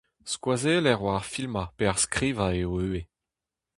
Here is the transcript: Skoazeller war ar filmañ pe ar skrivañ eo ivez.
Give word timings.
Skoazeller 0.31 0.97
war 1.03 1.15
ar 1.19 1.27
filmañ 1.33 1.67
pe 1.77 1.83
ar 1.91 1.97
skrivañ 2.03 2.53
eo 2.61 2.71
ivez. 2.85 3.07